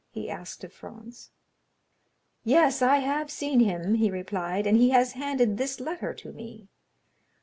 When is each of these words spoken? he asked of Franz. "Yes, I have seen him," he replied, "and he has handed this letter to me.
he 0.09 0.31
asked 0.31 0.63
of 0.63 0.73
Franz. 0.73 1.29
"Yes, 2.43 2.81
I 2.81 2.97
have 3.01 3.29
seen 3.29 3.59
him," 3.59 3.93
he 3.93 4.09
replied, 4.09 4.65
"and 4.65 4.75
he 4.77 4.89
has 4.89 5.11
handed 5.11 5.57
this 5.59 5.79
letter 5.79 6.11
to 6.11 6.31
me. 6.33 6.69